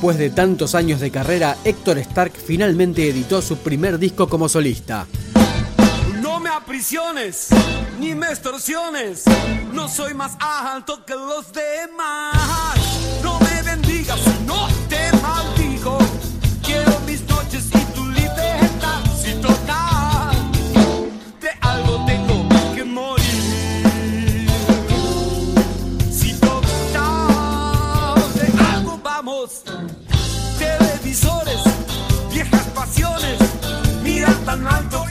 Después 0.00 0.16
de 0.16 0.30
tantos 0.30 0.74
años 0.74 0.98
de 0.98 1.10
carrera, 1.10 1.58
Héctor 1.62 1.98
Stark 1.98 2.32
finalmente 2.32 3.06
editó 3.06 3.42
su 3.42 3.58
primer 3.58 3.98
disco 3.98 4.30
como 4.30 4.48
solista. 4.48 5.06
No 6.22 6.40
me 6.40 6.48
aprisiones, 6.48 7.48
ni 7.98 8.14
me 8.14 8.28
extorsiones, 8.28 9.24
no 9.74 9.90
soy 9.90 10.14
más 10.14 10.38
alto 10.40 11.04
que 11.04 11.12
los 11.12 11.52
demás. 11.52 12.89
Tan 34.46 34.66
alto 34.66 35.09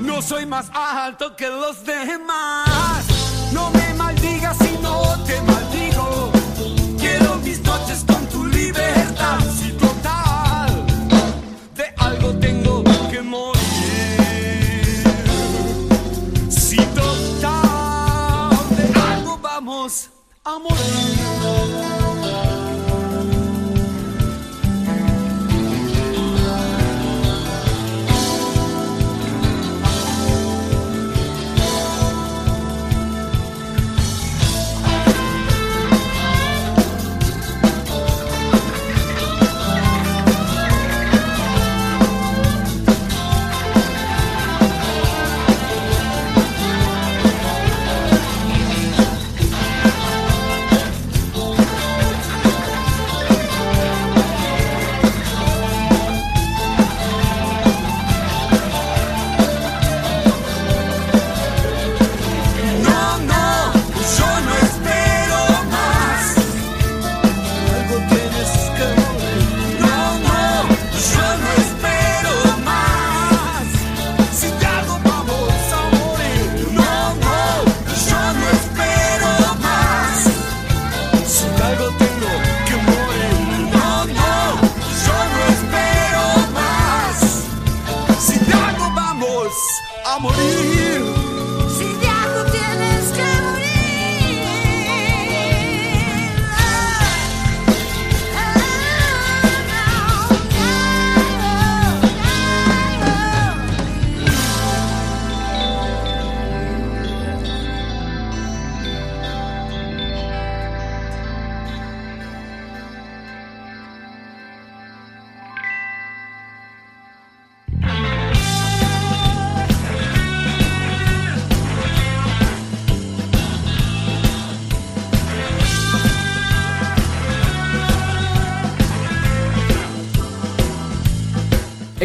No 0.00 0.20
soy 0.20 0.44
más 0.44 0.66
alto 0.74 1.34
que 1.34 1.48
los 1.48 1.82
demás. 1.82 3.06
No 3.50 3.70
me 3.70 3.94
maldigas 3.94 4.58
si 4.58 4.76
no 4.82 5.00
te 5.24 5.40
maldigo. 5.40 6.30
Quiero 6.98 7.36
mis 7.36 7.60
noches 7.62 8.04
con 8.06 8.26
tu 8.26 8.44
libertad. 8.44 9.38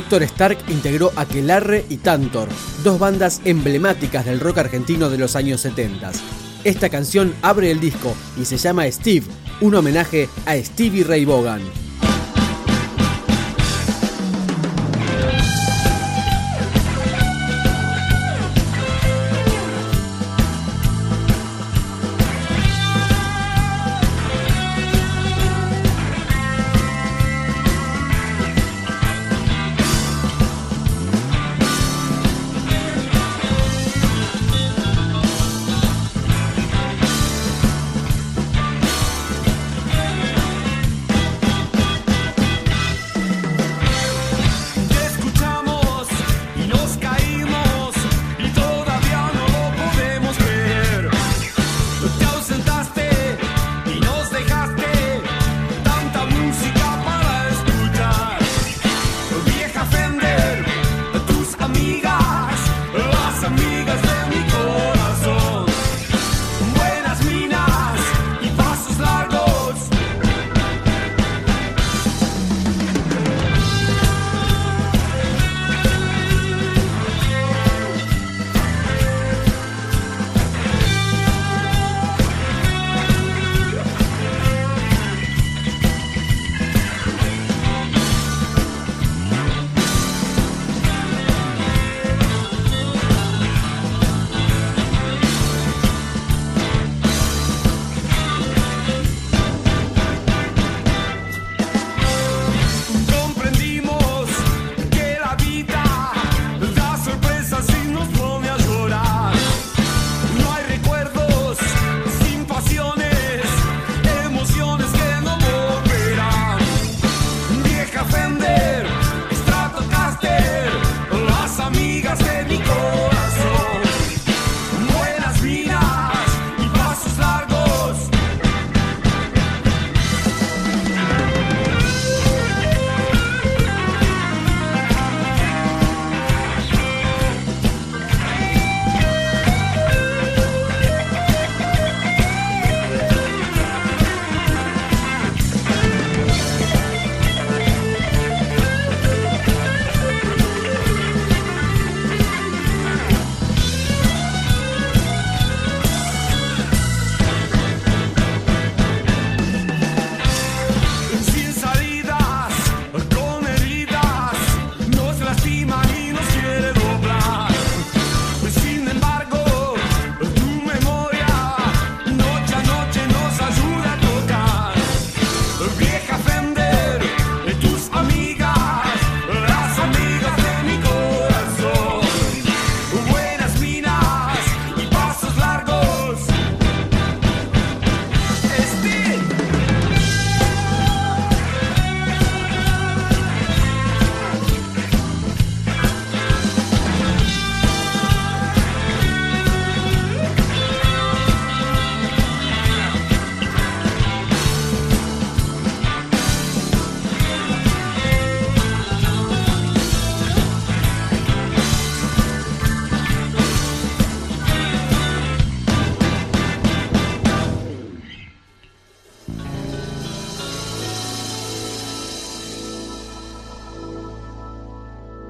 Héctor 0.08 0.24
Stark 0.24 0.58
integró 0.70 1.12
Aquelarre 1.18 1.84
y 1.90 1.98
Tantor, 1.98 2.48
dos 2.82 2.98
bandas 2.98 3.42
emblemáticas 3.44 4.26
del 4.26 4.40
rock 4.40 4.60
argentino 4.60 5.10
de 5.10 5.18
los 5.18 5.36
años 5.36 5.60
70. 5.60 6.14
Esta 6.64 6.88
canción 6.88 7.34
abre 7.42 7.72
el 7.72 7.82
disco 7.82 8.16
y 8.40 8.46
se 8.46 8.56
llama 8.56 8.90
Steve, 8.90 9.26
un 9.60 9.76
homenaje 9.76 10.30
a 10.46 10.56
Stevie 10.56 11.04
Ray 11.04 11.26
Vaughan. 11.26 11.87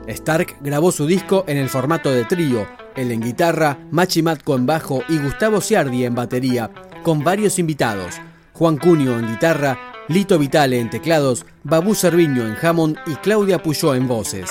Stark 0.08 0.58
grabó 0.62 0.92
su 0.92 1.06
disco 1.06 1.44
en 1.48 1.58
el 1.58 1.70
formato 1.70 2.10
de 2.10 2.26
trío, 2.26 2.66
él 2.96 3.12
en 3.12 3.22
guitarra, 3.22 3.78
Machi 3.92 4.22
Matco 4.22 4.56
en 4.56 4.66
bajo 4.66 5.04
y 5.10 5.18
Gustavo 5.18 5.62
Ciardi 5.62 6.06
en 6.06 6.16
batería, 6.16 6.72
con 7.04 7.24
varios 7.24 7.60
invitados, 7.60 8.16
Juan 8.54 8.78
Cunio 8.78 9.20
en 9.20 9.28
guitarra, 9.28 9.78
Lito 10.08 10.40
Vitale 10.40 10.80
en 10.80 10.90
teclados, 10.90 11.46
Babu 11.64 11.94
Cerviño 11.94 12.48
en 12.48 12.56
Hammond 12.62 12.98
y 13.06 13.16
Claudia 13.16 13.62
Puyó 13.62 13.94
en 13.94 14.08
voces. 14.08 14.50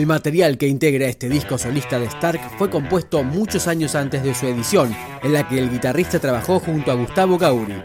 El 0.00 0.06
material 0.06 0.56
que 0.56 0.66
integra 0.66 1.08
este 1.08 1.28
disco 1.28 1.58
solista 1.58 1.98
de 1.98 2.06
Stark 2.06 2.40
fue 2.56 2.70
compuesto 2.70 3.22
muchos 3.22 3.68
años 3.68 3.94
antes 3.94 4.22
de 4.22 4.34
su 4.34 4.46
edición, 4.46 4.96
en 5.22 5.34
la 5.34 5.46
que 5.46 5.58
el 5.58 5.70
guitarrista 5.70 6.18
trabajó 6.18 6.58
junto 6.58 6.90
a 6.90 6.94
Gustavo 6.94 7.36
Gauri. 7.36 7.82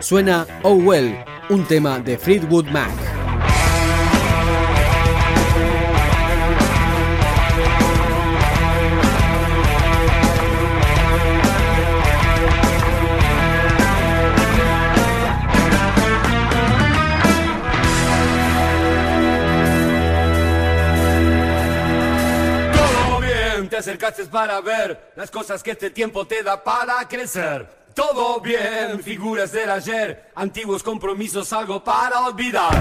Suena 0.00 0.46
Oh 0.62 0.76
Well, 0.76 1.14
un 1.50 1.66
tema 1.66 1.98
de 1.98 2.16
Fleetwood 2.16 2.68
Mac. 2.68 3.17
Acercaste 23.88 24.26
para 24.26 24.60
ver 24.60 25.12
las 25.16 25.30
cosas 25.30 25.62
que 25.62 25.70
este 25.70 25.88
tiempo 25.88 26.26
te 26.26 26.42
da 26.42 26.62
para 26.62 27.08
crecer. 27.08 27.66
Todo 27.94 28.38
bien, 28.38 29.02
figuras 29.02 29.50
del 29.50 29.70
ayer, 29.70 30.30
antiguos 30.34 30.82
compromisos, 30.82 31.50
algo 31.54 31.82
para 31.82 32.20
olvidar. 32.26 32.74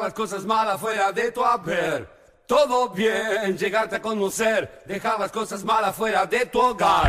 Las 0.00 0.14
cosas 0.14 0.44
malas 0.44 0.80
fuera 0.80 1.12
de 1.12 1.30
tu 1.30 1.44
haber. 1.44 2.08
Todo 2.46 2.88
bien, 2.88 3.56
llegarte 3.56 3.96
a 3.96 4.02
conocer, 4.02 4.82
dejar 4.86 5.20
las 5.20 5.30
cosas 5.30 5.62
malas 5.62 5.94
fuera 5.94 6.26
de 6.26 6.46
tu 6.46 6.60
hogar. 6.60 7.08